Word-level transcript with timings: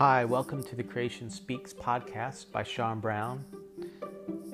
Hi, 0.00 0.24
welcome 0.24 0.62
to 0.62 0.74
the 0.74 0.82
Creation 0.82 1.28
Speaks 1.28 1.74
podcast 1.74 2.50
by 2.50 2.62
Sean 2.62 3.00
Brown. 3.00 3.44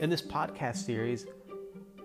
In 0.00 0.10
this 0.10 0.20
podcast 0.20 0.78
series, 0.78 1.24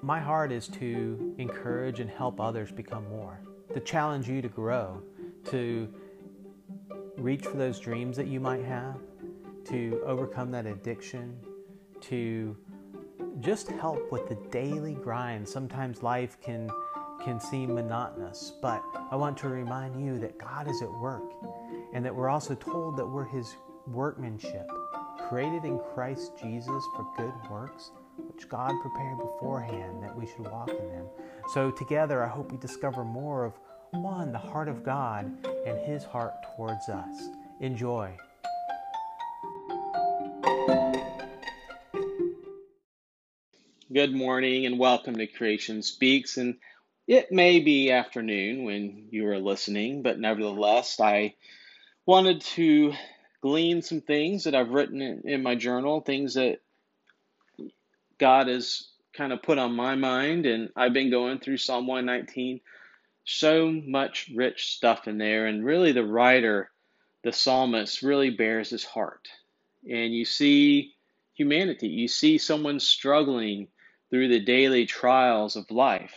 my 0.04 0.20
heart 0.20 0.52
is 0.52 0.68
to 0.68 1.34
encourage 1.40 2.00
and 2.00 2.08
help 2.08 2.40
others 2.40 2.72
become 2.72 3.10
more, 3.10 3.40
to 3.74 3.80
challenge 3.80 4.30
you 4.30 4.44
to 4.44 4.48
grow, 4.48 5.02
to 5.46 5.92
reach 7.18 7.44
for 7.44 7.58
those 7.58 7.80
dreams 7.80 8.16
that 8.16 8.28
you 8.28 8.40
might 8.40 8.64
have, 8.64 9.00
to 9.70 10.04
overcome 10.06 10.52
that 10.52 10.68
addiction, 10.68 11.36
to 12.02 12.56
just 13.40 13.70
help 13.70 14.12
with 14.12 14.30
the 14.30 14.38
daily 14.52 14.94
grind. 14.94 15.50
Sometimes 15.50 16.04
life 16.04 16.38
can 16.42 16.70
can 17.24 17.40
seem 17.40 17.76
monotonous, 17.76 18.54
but 18.62 18.84
I 19.12 19.16
want 19.16 19.38
to 19.40 19.50
remind 19.50 20.04
you 20.04 20.18
that 20.20 20.38
God 20.38 20.70
is 20.70 20.82
at 20.82 20.92
work 20.92 21.24
and 21.94 22.04
that 22.04 22.16
we're 22.16 22.30
also 22.30 22.56
told 22.56 22.98
that 22.98 23.06
we're 23.06 23.26
his 23.26 23.56
workmanship, 23.88 24.68
created 25.30 25.64
in 25.64 25.80
Christ 25.94 26.34
Jesus 26.42 26.84
for 26.96 27.06
good 27.18 27.34
works, 27.50 27.92
which 28.18 28.50
God 28.50 28.72
prepared 28.82 29.18
beforehand 29.20 30.02
that 30.04 30.16
we 30.16 30.26
should 30.26 30.48
walk 30.52 30.70
in 30.70 30.90
them. 30.90 31.06
So 31.54 31.72
together 31.72 32.24
I 32.24 32.28
hope 32.28 32.52
we 32.52 32.58
discover 32.58 33.04
more 33.04 33.46
of 33.46 33.54
one, 33.92 34.32
the 34.32 34.40
heart 34.40 34.68
of 34.68 34.84
God 34.84 35.32
and 35.66 35.78
his 35.80 36.04
heart 36.04 36.34
towards 36.56 36.90
us. 36.90 37.30
Enjoy. 37.60 38.18
Good 43.94 44.14
morning 44.14 44.66
and 44.66 44.80
welcome 44.80 45.18
to 45.18 45.28
Creation 45.28 45.84
Speaks. 45.84 46.38
And 46.38 46.56
it 47.12 47.30
may 47.30 47.60
be 47.60 47.92
afternoon 47.92 48.64
when 48.64 49.08
you 49.12 49.28
are 49.28 49.38
listening, 49.38 50.02
but 50.02 50.18
nevertheless, 50.18 50.98
I 50.98 51.36
wanted 52.06 52.40
to 52.56 52.94
glean 53.42 53.82
some 53.82 54.00
things 54.00 54.46
that 54.46 54.56
I've 54.56 54.70
written 54.70 55.02
in, 55.02 55.24
in 55.26 55.44
my 55.44 55.56
journal, 55.56 56.00
things 56.00 56.36
that 56.36 56.62
God 58.18 58.48
has 58.48 58.88
kind 59.12 59.34
of 59.34 59.44
put 59.44 59.58
on 59.58 59.76
my 59.76 59.96
mind. 59.96 60.46
And 60.46 60.70
I've 60.74 60.94
been 60.94 61.12
going 61.12 61.40
through 61.40 61.58
Psalm 61.58 61.86
119. 61.86 62.62
So 63.26 63.70
much 63.70 64.32
rich 64.34 64.74
stuff 64.74 65.06
in 65.06 65.18
there. 65.18 65.48
And 65.48 65.66
really, 65.66 65.92
the 65.92 66.06
writer, 66.06 66.72
the 67.26 67.34
psalmist, 67.34 68.04
really 68.04 68.30
bears 68.30 68.70
his 68.70 68.86
heart. 68.86 69.28
And 69.84 70.16
you 70.16 70.24
see 70.24 70.94
humanity, 71.34 71.90
you 71.90 72.08
see 72.08 72.38
someone 72.38 72.80
struggling 72.80 73.68
through 74.10 74.30
the 74.30 74.40
daily 74.40 74.86
trials 74.86 75.58
of 75.58 75.70
life. 75.72 76.16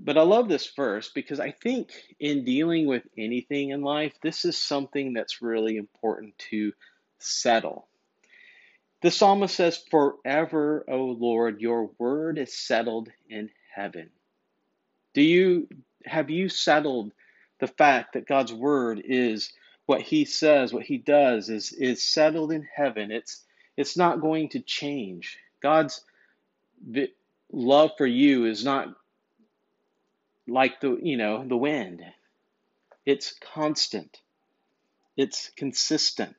But 0.00 0.16
I 0.16 0.22
love 0.22 0.48
this 0.48 0.70
verse 0.74 1.10
because 1.12 1.40
I 1.40 1.50
think 1.50 1.90
in 2.20 2.44
dealing 2.44 2.86
with 2.86 3.02
anything 3.16 3.70
in 3.70 3.82
life, 3.82 4.14
this 4.22 4.44
is 4.44 4.56
something 4.56 5.12
that's 5.12 5.42
really 5.42 5.76
important 5.76 6.38
to 6.50 6.72
settle. 7.18 7.88
The 9.02 9.10
psalmist 9.10 9.54
says, 9.54 9.82
Forever, 9.90 10.84
O 10.88 11.04
Lord, 11.06 11.60
your 11.60 11.90
word 11.98 12.38
is 12.38 12.56
settled 12.56 13.10
in 13.28 13.50
heaven. 13.74 14.10
Do 15.14 15.22
you 15.22 15.68
have 16.04 16.30
you 16.30 16.48
settled 16.48 17.12
the 17.58 17.66
fact 17.66 18.12
that 18.12 18.26
God's 18.26 18.52
word 18.52 19.02
is 19.04 19.52
what 19.86 20.02
he 20.02 20.24
says, 20.24 20.72
what 20.72 20.84
he 20.84 20.98
does 20.98 21.48
is 21.48 21.72
is 21.72 22.02
settled 22.02 22.52
in 22.52 22.66
heaven. 22.74 23.10
It's 23.10 23.44
it's 23.76 23.96
not 23.96 24.20
going 24.20 24.50
to 24.50 24.60
change. 24.60 25.38
God's 25.62 26.04
love 27.50 27.92
for 27.96 28.06
you 28.06 28.44
is 28.46 28.64
not 28.64 28.88
like 30.48 30.80
the 30.80 30.98
you 31.02 31.16
know 31.16 31.44
the 31.46 31.56
wind. 31.56 32.02
It's 33.06 33.34
constant. 33.54 34.18
It's 35.16 35.50
consistent. 35.56 36.36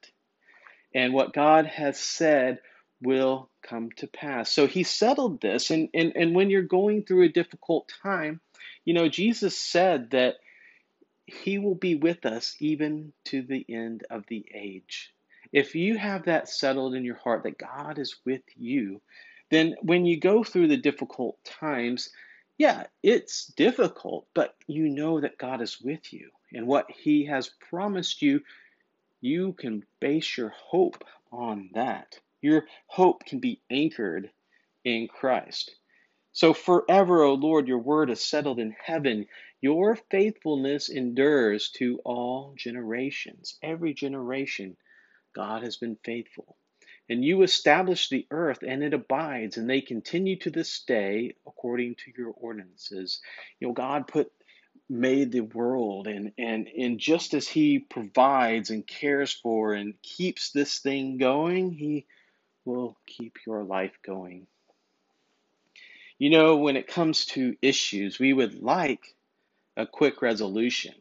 And 0.94 1.14
what 1.14 1.34
god 1.34 1.66
has 1.68 2.00
said 2.00 2.60
will 3.02 3.50
come 3.62 3.90
to 3.98 4.08
pass. 4.08 4.52
So 4.52 4.68
he 4.68 4.84
settled 4.84 5.42
this 5.42 5.70
and 5.72 5.90
and, 5.94 6.14
and 6.16 6.36
when 6.36 6.50
you're 6.50 6.62
going 6.64 7.04
through 7.04 7.26
a 7.26 7.30
difficult 7.30 7.92
time 8.04 8.42
you 8.86 8.94
know 8.94 9.10
jesus 9.10 9.58
said 9.58 10.12
that 10.12 10.36
he 11.26 11.60
will 11.60 11.76
be 11.76 11.96
with 11.96 12.26
us 12.26 12.56
even 12.60 13.14
to 13.26 13.44
the 13.44 13.66
end 13.70 14.04
of 14.10 14.26
the 14.28 14.46
age. 14.54 15.14
If 15.54 15.76
you 15.76 15.98
have 15.98 16.26
that 16.26 16.50
settled 16.50 16.96
in 16.96 17.06
your 17.06 17.18
heart 17.18 17.44
that 17.44 17.58
god 17.58 18.00
is 18.00 18.16
with 18.26 18.44
you 18.56 19.02
then 19.50 19.76
when 19.82 20.06
you 20.06 20.20
go 20.20 20.44
through 20.44 20.68
the 20.68 20.78
difficult 20.78 21.44
times 21.44 22.10
yeah, 22.60 22.88
it's 23.02 23.48
difficult, 23.48 24.28
but 24.36 24.54
you 24.68 24.90
know 24.90 25.22
that 25.22 25.38
God 25.38 25.62
is 25.62 25.80
with 25.82 26.12
you. 26.12 26.30
And 26.54 26.68
what 26.68 26.92
He 26.92 27.26
has 27.26 27.52
promised 27.70 28.22
you, 28.22 28.42
you 29.22 29.54
can 29.54 29.86
base 30.02 30.38
your 30.38 30.50
hope 30.50 31.06
on 31.32 31.70
that. 31.74 32.20
Your 32.42 32.66
hope 32.88 33.26
can 33.26 33.40
be 33.40 33.62
anchored 33.70 34.30
in 34.84 35.08
Christ. 35.08 35.74
So 36.34 36.54
forever, 36.54 37.24
O 37.24 37.36
Lord, 37.36 37.70
your 37.70 37.80
word 37.80 38.10
is 38.10 38.22
settled 38.22 38.60
in 38.60 38.76
heaven. 38.84 39.28
Your 39.62 39.96
faithfulness 39.96 40.90
endures 40.90 41.70
to 41.78 42.00
all 42.04 42.56
generations. 42.58 43.58
Every 43.64 43.94
generation, 43.94 44.76
God 45.34 45.64
has 45.64 45.78
been 45.78 45.98
faithful. 46.04 46.58
And 47.10 47.26
you 47.26 47.42
establish 47.44 48.10
the 48.10 48.28
earth, 48.32 48.60
and 48.68 48.84
it 48.84 48.94
abides, 48.94 49.58
and 49.58 49.70
they 49.70 49.82
continue 49.82 50.38
to 50.38 50.52
this 50.52 50.82
day 50.82 51.36
according 51.48 51.96
to 51.96 52.12
your 52.18 52.32
ordinances. 52.38 53.22
You 53.60 53.68
know, 53.68 53.74
God 53.74 54.08
put 54.08 54.32
made 54.90 55.32
the 55.32 55.42
world 55.42 56.08
and 56.08 56.32
and 56.38 56.68
and 56.68 57.00
just 57.00 57.36
as 57.36 57.48
he 57.48 57.80
provides 57.80 58.72
and 58.72 58.88
cares 58.88 59.32
for 59.32 59.74
and 59.74 59.94
keeps 60.02 60.52
this 60.52 60.80
thing 60.80 61.18
going, 61.18 61.72
he 61.72 62.06
will 62.66 62.98
keep 63.08 63.38
your 63.46 63.64
life 63.64 63.98
going. 64.06 64.48
You 66.20 66.30
know, 66.32 66.58
when 66.58 66.78
it 66.78 66.88
comes 66.88 67.26
to 67.28 67.56
issues, 67.62 68.20
we 68.20 68.34
would 68.34 68.62
like 68.62 69.16
a 69.78 69.86
quick 69.88 70.22
resolution. 70.22 70.94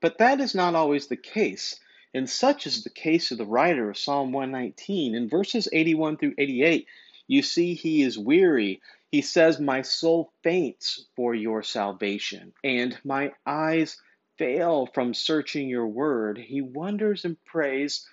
But 0.00 0.18
that 0.18 0.40
is 0.40 0.54
not 0.54 0.74
always 0.74 1.08
the 1.08 1.16
case. 1.16 1.78
And 2.12 2.28
such 2.28 2.66
is 2.66 2.82
the 2.82 2.90
case 2.90 3.30
of 3.30 3.38
the 3.38 3.46
writer 3.46 3.90
of 3.90 3.98
Psalm 3.98 4.32
119. 4.32 5.14
In 5.14 5.28
verses 5.28 5.68
81 5.72 6.16
through 6.16 6.34
88, 6.38 6.86
you 7.28 7.42
see 7.42 7.74
he 7.74 8.02
is 8.02 8.18
weary. 8.18 8.80
He 9.12 9.22
says, 9.22 9.60
My 9.60 9.82
soul 9.82 10.32
faints 10.42 11.06
for 11.14 11.34
your 11.34 11.62
salvation, 11.62 12.52
and 12.64 12.98
my 13.04 13.32
eyes 13.46 13.96
fail 14.38 14.86
from 14.86 15.14
searching 15.14 15.68
your 15.68 15.86
word. 15.86 16.38
He 16.38 16.60
wonders 16.60 17.24
and 17.24 17.42
prays, 17.44 18.08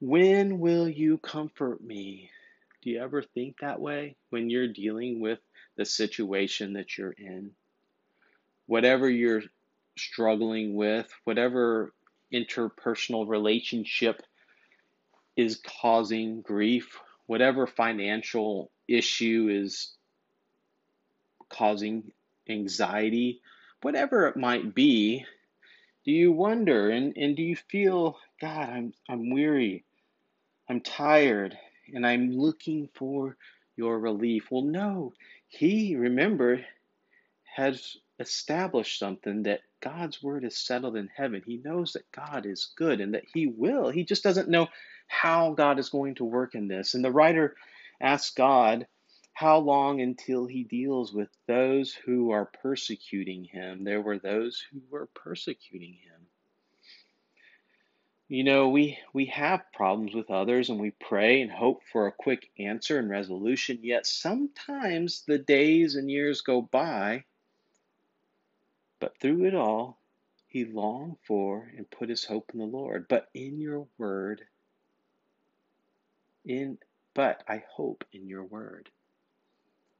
When 0.00 0.58
will 0.58 0.88
you 0.88 1.16
comfort 1.18 1.82
me? 1.82 2.30
Do 2.82 2.90
you 2.90 3.00
ever 3.00 3.22
think 3.22 3.60
that 3.60 3.80
way 3.80 4.16
when 4.30 4.50
you're 4.50 4.68
dealing 4.68 5.20
with 5.20 5.38
the 5.76 5.84
situation 5.84 6.74
that 6.74 6.98
you're 6.98 7.12
in? 7.16 7.52
Whatever 8.66 9.08
you're 9.08 9.42
struggling 9.96 10.74
with, 10.74 11.10
whatever 11.24 11.92
interpersonal 12.32 13.28
relationship 13.28 14.22
is 15.36 15.60
causing 15.80 16.42
grief, 16.42 16.98
whatever 17.26 17.66
financial 17.66 18.70
issue 18.88 19.48
is 19.50 19.92
causing 21.48 22.12
anxiety, 22.48 23.40
whatever 23.82 24.26
it 24.28 24.36
might 24.36 24.74
be, 24.74 25.24
do 26.04 26.12
you 26.12 26.32
wonder 26.32 26.90
and, 26.90 27.16
and 27.16 27.36
do 27.36 27.42
you 27.42 27.56
feel, 27.56 28.18
God, 28.40 28.68
I'm, 28.68 28.92
I'm 29.08 29.30
weary, 29.30 29.84
I'm 30.68 30.80
tired, 30.80 31.56
and 31.92 32.06
I'm 32.06 32.30
looking 32.30 32.88
for 32.94 33.36
your 33.76 33.98
relief? 33.98 34.46
Well, 34.50 34.62
no, 34.62 35.12
He, 35.48 35.96
remember, 35.96 36.64
has 37.56 37.96
established 38.18 38.98
something 38.98 39.42
that 39.44 39.60
God's 39.86 40.20
word 40.20 40.44
is 40.44 40.58
settled 40.58 40.96
in 40.96 41.08
heaven. 41.14 41.42
He 41.46 41.58
knows 41.58 41.92
that 41.92 42.10
God 42.10 42.44
is 42.44 42.72
good 42.76 43.00
and 43.00 43.14
that 43.14 43.24
He 43.32 43.46
will. 43.46 43.88
He 43.88 44.04
just 44.04 44.24
doesn't 44.24 44.48
know 44.48 44.66
how 45.06 45.52
God 45.52 45.78
is 45.78 45.90
going 45.90 46.16
to 46.16 46.24
work 46.24 46.56
in 46.56 46.66
this. 46.66 46.94
And 46.94 47.04
the 47.04 47.12
writer 47.12 47.54
asks 48.00 48.34
God, 48.34 48.88
how 49.32 49.58
long 49.58 50.00
until 50.00 50.46
he 50.46 50.64
deals 50.64 51.12
with 51.12 51.28
those 51.46 51.92
who 51.92 52.30
are 52.30 52.50
persecuting 52.62 53.44
him? 53.44 53.84
There 53.84 54.00
were 54.00 54.18
those 54.18 54.64
who 54.72 54.80
were 54.90 55.08
persecuting 55.14 55.92
him. 55.92 56.26
You 58.28 58.42
know, 58.42 58.70
we, 58.70 58.98
we 59.12 59.26
have 59.26 59.70
problems 59.72 60.14
with 60.14 60.30
others 60.30 60.68
and 60.68 60.80
we 60.80 60.90
pray 60.90 61.42
and 61.42 61.52
hope 61.52 61.82
for 61.92 62.06
a 62.06 62.12
quick 62.12 62.50
answer 62.58 62.98
and 62.98 63.08
resolution, 63.08 63.78
yet 63.82 64.06
sometimes 64.06 65.22
the 65.28 65.38
days 65.38 65.94
and 65.94 66.10
years 66.10 66.40
go 66.40 66.62
by 66.62 67.24
but 69.00 69.18
through 69.20 69.44
it 69.44 69.54
all, 69.54 69.98
he 70.48 70.64
longed 70.64 71.16
for 71.26 71.70
and 71.76 71.90
put 71.90 72.08
his 72.08 72.24
hope 72.24 72.50
in 72.52 72.60
the 72.60 72.66
Lord. 72.66 73.06
But 73.08 73.28
in 73.34 73.60
your 73.60 73.86
word, 73.98 74.42
in 76.44 76.78
but 77.14 77.42
I 77.48 77.64
hope 77.70 78.04
in 78.12 78.28
your 78.28 78.44
word. 78.44 78.90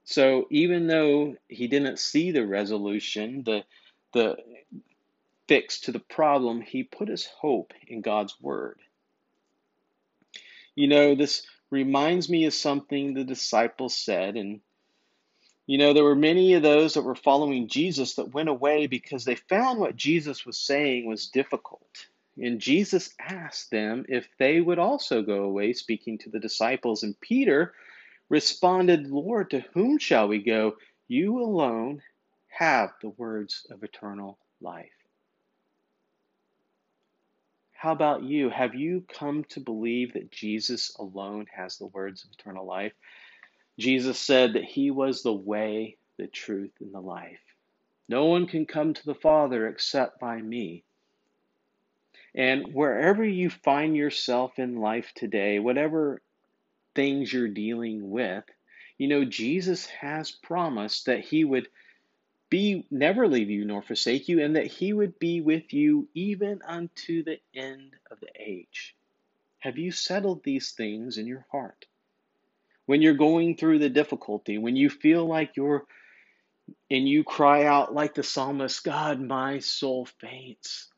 So 0.05 0.47
even 0.51 0.87
though 0.87 1.37
he 1.49 1.67
didn't 1.67 1.99
see 1.99 2.31
the 2.31 2.47
resolution, 2.47 3.43
the 3.45 3.65
the 4.13 4.37
fix 5.49 5.81
to 5.81 5.93
the 5.93 6.01
problem, 6.01 6.61
he 6.61 6.83
put 6.83 7.09
his 7.09 7.27
hope 7.27 7.75
in 7.87 8.01
God's 8.01 8.35
word. 8.41 8.81
You 10.75 10.89
know, 10.89 11.15
this 11.15 11.47
reminds 11.71 12.29
me 12.29 12.45
of 12.47 12.55
something 12.55 13.15
the 13.15 13.25
disciples 13.25 13.97
said, 13.97 14.37
and 14.37 14.61
you 15.67 15.79
know, 15.79 15.93
there 15.93 16.05
were 16.05 16.15
many 16.15 16.55
of 16.55 16.63
those 16.63 16.95
that 16.95 17.03
were 17.03 17.17
following 17.17 17.69
Jesus 17.69 18.15
that 18.15 18.33
went 18.33 18.49
away 18.49 18.87
because 18.87 19.25
they 19.25 19.35
found 19.35 19.81
what 19.81 19.97
Jesus 19.97 20.47
was 20.47 20.59
saying 20.59 21.07
was 21.07 21.29
difficult. 21.29 22.07
And 22.39 22.61
Jesus 22.61 23.15
asked 23.19 23.71
them 23.71 24.05
if 24.09 24.29
they 24.39 24.61
would 24.61 24.79
also 24.79 25.23
go 25.23 25.43
away, 25.43 25.73
speaking 25.73 26.19
to 26.19 26.31
the 26.31 26.39
disciples. 26.39 27.03
And 27.03 27.19
Peter 27.21 27.73
responded, 28.29 29.09
Lord, 29.09 29.51
to 29.51 29.65
whom 29.75 29.99
shall 29.99 30.29
we 30.29 30.39
go? 30.39 30.77
You 31.09 31.41
alone 31.41 32.03
have 32.49 32.91
the 33.01 33.11
words 33.11 33.67
of 33.71 33.83
eternal 33.83 34.39
life. 34.61 34.91
How 37.73 37.93
about 37.93 38.23
you? 38.23 38.51
Have 38.51 38.75
you 38.75 39.05
come 39.09 39.45
to 39.51 39.61
believe 39.61 40.15
that 40.15 40.31
Jesus 40.31 40.95
alone 40.99 41.47
has 41.55 41.77
the 41.77 41.87
words 41.87 42.25
of 42.25 42.31
eternal 42.33 42.67
life? 42.67 42.93
Jesus 43.79 44.19
said 44.19 44.55
that 44.55 44.65
he 44.65 44.91
was 44.91 45.23
the 45.23 45.33
way, 45.33 45.97
the 46.19 46.27
truth, 46.27 46.73
and 46.81 46.95
the 46.95 47.01
life. 47.01 47.41
No 48.09 48.27
one 48.27 48.47
can 48.47 48.67
come 48.67 48.95
to 48.95 49.05
the 49.05 49.15
Father 49.15 49.67
except 49.69 50.21
by 50.21 50.41
me. 50.41 50.85
And 52.35 52.73
wherever 52.75 53.25
you 53.25 53.51
find 53.51 53.97
yourself 53.97 54.59
in 54.59 54.77
life 54.77 55.13
today, 55.15 55.59
whatever 55.59 56.21
things 56.95 57.33
you're 57.33 57.49
dealing 57.49 58.11
with, 58.11 58.45
you 58.99 59.09
know, 59.09 59.25
Jesus 59.25 59.87
has 59.87 60.31
promised 60.31 61.07
that 61.07 61.21
he 61.21 61.45
would 61.45 61.69
be 62.49 62.87
never 62.91 63.27
leave 63.27 63.51
you 63.51 63.65
nor 63.65 63.83
forsake 63.83 64.29
you, 64.29 64.43
and 64.43 64.57
that 64.57 64.67
he 64.67 64.93
would 64.93 65.19
be 65.19 65.41
with 65.41 65.73
you 65.73 66.09
even 66.15 66.61
unto 66.67 67.25
the 67.25 67.39
end 67.55 67.95
of 68.11 68.21
the 68.21 68.31
age. 68.39 68.95
Have 69.59 69.79
you 69.79 69.91
settled 69.91 70.45
these 70.45 70.73
things 70.73 71.19
in 71.19 71.27
your 71.27 71.45
heart? 71.51 71.87
When 72.87 73.03
you're 73.03 73.15
going 73.15 73.57
through 73.57 73.81
the 73.81 73.91
difficulty, 73.91 74.59
when 74.59 74.77
you 74.77 74.89
feel 74.89 75.27
like 75.27 75.57
you're 75.57 75.85
and 76.91 77.09
you 77.09 77.23
cry 77.23 77.65
out 77.65 77.95
like 77.95 78.15
the 78.15 78.23
psalmist, 78.23 78.83
God, 78.83 79.21
my 79.21 79.61
soul 79.61 80.09
faints. 80.21 80.89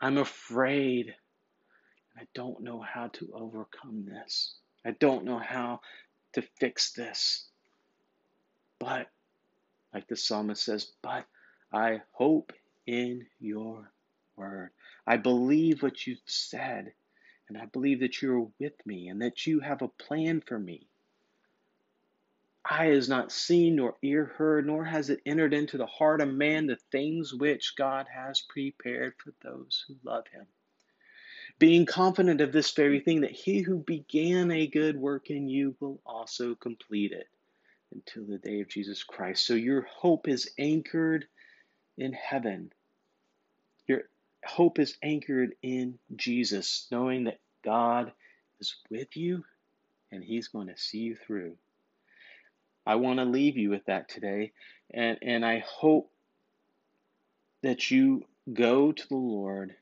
I'm 0.00 0.18
afraid. 0.18 1.14
And 2.14 2.22
I 2.22 2.26
don't 2.34 2.62
know 2.62 2.80
how 2.80 3.08
to 3.08 3.30
overcome 3.34 4.06
this. 4.06 4.54
I 4.84 4.92
don't 4.92 5.24
know 5.24 5.38
how 5.38 5.80
to 6.34 6.42
fix 6.60 6.92
this. 6.92 7.46
But, 8.78 9.08
like 9.92 10.06
the 10.06 10.16
psalmist 10.16 10.64
says, 10.64 10.92
but 11.02 11.26
I 11.72 12.02
hope 12.12 12.52
in 12.86 13.26
your 13.40 13.90
word. 14.36 14.70
I 15.06 15.16
believe 15.16 15.82
what 15.82 16.06
you've 16.06 16.18
said. 16.26 16.92
And 17.48 17.56
I 17.56 17.66
believe 17.66 18.00
that 18.00 18.20
you're 18.20 18.48
with 18.58 18.74
me 18.84 19.08
and 19.08 19.22
that 19.22 19.46
you 19.46 19.60
have 19.60 19.82
a 19.82 19.88
plan 19.88 20.42
for 20.46 20.58
me. 20.58 20.88
Eye 22.68 22.86
has 22.86 23.08
not 23.08 23.30
seen, 23.30 23.76
nor 23.76 23.96
ear 24.02 24.24
heard, 24.24 24.66
nor 24.66 24.84
has 24.84 25.08
it 25.10 25.20
entered 25.24 25.54
into 25.54 25.78
the 25.78 25.86
heart 25.86 26.20
of 26.20 26.34
man 26.34 26.66
the 26.66 26.78
things 26.90 27.32
which 27.32 27.76
God 27.76 28.06
has 28.12 28.40
prepared 28.48 29.14
for 29.22 29.32
those 29.42 29.84
who 29.86 29.94
love 30.02 30.24
him. 30.32 30.46
Being 31.58 31.86
confident 31.86 32.40
of 32.40 32.52
this 32.52 32.72
very 32.72 33.00
thing, 33.00 33.20
that 33.20 33.30
he 33.30 33.60
who 33.60 33.78
began 33.78 34.50
a 34.50 34.66
good 34.66 34.96
work 34.96 35.30
in 35.30 35.48
you 35.48 35.76
will 35.78 36.00
also 36.04 36.56
complete 36.56 37.12
it 37.12 37.28
until 37.92 38.24
the 38.24 38.38
day 38.38 38.60
of 38.60 38.68
Jesus 38.68 39.04
Christ. 39.04 39.46
So 39.46 39.54
your 39.54 39.82
hope 39.82 40.26
is 40.26 40.50
anchored 40.58 41.26
in 41.96 42.12
heaven. 42.12 42.72
Hope 44.46 44.78
is 44.78 44.96
anchored 45.02 45.54
in 45.62 45.98
Jesus, 46.14 46.86
knowing 46.90 47.24
that 47.24 47.40
God 47.64 48.12
is 48.60 48.76
with 48.90 49.16
you 49.16 49.44
and 50.12 50.22
He's 50.22 50.48
going 50.48 50.68
to 50.68 50.78
see 50.78 50.98
you 50.98 51.16
through. 51.16 51.56
I 52.86 52.94
want 52.96 53.18
to 53.18 53.24
leave 53.24 53.56
you 53.56 53.70
with 53.70 53.84
that 53.86 54.08
today, 54.08 54.52
and, 54.94 55.18
and 55.20 55.44
I 55.44 55.64
hope 55.66 56.10
that 57.62 57.90
you 57.90 58.24
go 58.52 58.92
to 58.92 59.08
the 59.08 59.16
Lord 59.16 59.74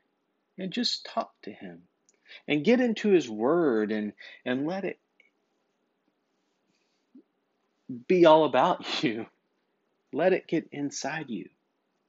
and 0.57 0.73
just 0.73 1.05
talk 1.05 1.33
to 1.43 1.53
Him 1.53 1.83
and 2.49 2.65
get 2.65 2.81
into 2.81 3.11
His 3.11 3.29
Word 3.29 3.93
and, 3.93 4.15
and 4.47 4.67
let 4.67 4.85
it 4.85 4.99
be 8.09 8.25
all 8.25 8.45
about 8.45 8.85
you. 9.05 9.27
Let 10.13 10.33
it 10.33 10.47
get 10.47 10.69
inside 10.73 11.29
you. 11.29 11.49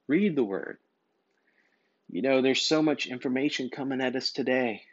Read 0.07 0.35
the 0.35 0.43
Word. 0.43 0.77
You 2.09 2.21
know, 2.21 2.41
there's 2.41 2.61
so 2.61 2.81
much 2.81 3.07
information 3.07 3.69
coming 3.69 4.01
at 4.01 4.15
us 4.15 4.31
today. 4.31 4.83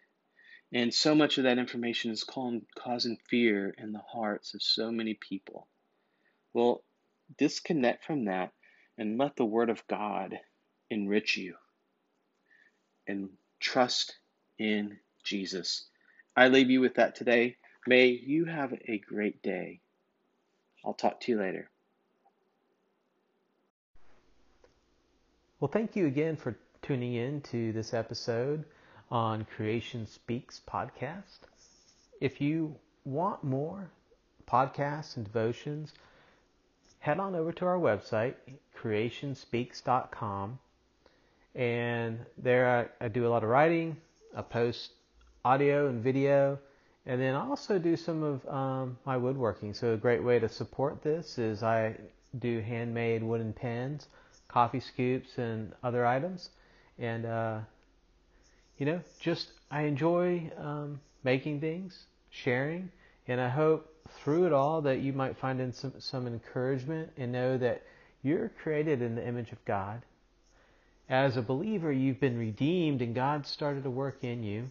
And 0.73 0.93
so 0.93 1.14
much 1.14 1.37
of 1.37 1.44
that 1.44 1.59
information 1.59 2.11
is 2.11 2.25
causing 2.25 3.19
fear 3.29 3.75
in 3.76 3.93
the 3.93 4.00
hearts 4.00 4.55
of 4.55 4.62
so 4.62 4.91
many 4.91 5.14
people. 5.14 5.67
Well, 6.55 6.82
disconnect 7.37 8.05
from 8.05 8.25
that 8.25 8.53
and 8.97 9.19
let 9.19 9.37
the 9.37 9.44
Word 9.44 9.69
of 9.69 9.87
God 9.87 10.38
enrich 10.91 11.37
you. 11.37 11.56
And 13.06 13.31
trust 13.61 14.17
in 14.59 14.99
Jesus. 15.23 15.85
I 16.35 16.49
leave 16.49 16.70
you 16.70 16.81
with 16.81 16.94
that 16.94 17.14
today. 17.14 17.56
May 17.87 18.06
you 18.06 18.47
have 18.47 18.73
a 18.88 18.99
great 18.99 19.43
day. 19.43 19.81
I'll 20.85 20.94
talk 20.94 21.20
to 21.20 21.32
you 21.32 21.38
later. 21.38 21.69
Well, 25.61 25.70
thank 25.70 25.94
you 25.97 26.06
again 26.06 26.37
for 26.37 26.56
tuning 26.82 27.14
in 27.14 27.40
to 27.40 27.73
this 27.73 27.94
episode 27.94 28.64
on 29.08 29.46
Creation 29.56 30.05
Speaks 30.05 30.61
podcast. 30.69 31.38
If 32.20 32.40
you 32.40 32.75
want 33.05 33.44
more 33.44 33.88
podcasts 34.49 35.17
and 35.17 35.25
devotions, 35.25 35.93
head 36.99 37.20
on 37.20 37.37
over 37.37 37.52
to 37.52 37.67
our 37.67 37.79
website, 37.79 38.34
creationspeaks.com. 38.76 40.58
And 41.55 42.19
there 42.37 42.90
I, 43.00 43.05
I 43.05 43.08
do 43.08 43.28
a 43.28 43.31
lot 43.31 43.44
of 43.44 43.49
writing, 43.49 43.96
I 44.37 44.43
post 44.43 44.90
audio 45.44 45.87
and 45.88 46.02
video, 46.02 46.58
and 47.06 47.20
then 47.20 47.37
I 47.37 47.46
also 47.46 47.78
do 47.78 47.96
some 47.96 48.25
of 48.25 48.49
um, 48.49 48.99
my 49.06 49.17
woodworking. 49.17 49.73
So 49.73 49.93
a 49.93 49.96
great 49.96 50.25
way 50.25 50.40
to 50.40 50.49
support 50.49 51.00
this 51.05 51.38
is 51.38 51.62
I 51.62 51.94
do 52.37 52.61
handmade 52.61 53.23
wooden 53.23 53.52
pens, 53.52 54.09
coffee 54.49 54.80
scoops, 54.80 55.38
and 55.38 55.73
other 55.85 56.04
items 56.04 56.50
and 56.99 57.26
uh, 57.26 57.58
you 58.78 58.87
know, 58.87 59.00
just 59.20 59.49
I 59.70 59.82
enjoy 59.82 60.50
um, 60.58 61.00
making 61.25 61.61
things, 61.61 62.06
sharing, 62.30 62.90
and 63.28 63.40
I 63.40 63.49
hope 63.49 63.88
through 64.22 64.46
it 64.46 64.52
all 64.52 64.82
that 64.82 65.00
you 65.00 65.12
might 65.12 65.38
find 65.38 65.61
in 65.61 65.72
some 65.72 65.94
some 65.99 66.26
encouragement 66.26 67.12
and 67.16 67.32
know 67.32 67.56
that 67.58 67.82
you're 68.22 68.50
created 68.62 69.02
in 69.02 69.14
the 69.14 69.26
image 69.26 69.52
of 69.52 69.64
God. 69.64 70.02
As 71.08 71.37
a 71.37 71.42
believer, 71.42 71.92
you've 71.92 72.20
been 72.20 72.38
redeemed, 72.38 73.02
and 73.02 73.14
God 73.14 73.46
started 73.46 73.82
to 73.84 73.90
work 73.90 74.22
in 74.22 74.42
you. 74.42 74.70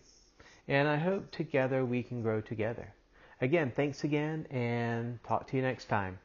And 0.68 0.88
I 0.88 0.98
hope 0.98 1.32
together 1.32 1.84
we 1.84 2.02
can 2.04 2.22
grow 2.22 2.42
together. 2.42 2.94
Again, 3.42 3.72
thanks 3.76 4.04
again, 4.04 4.48
and 4.50 5.20
talk 5.24 5.48
to 5.48 5.58
you 5.58 5.62
next 5.62 5.86
time. 5.86 6.20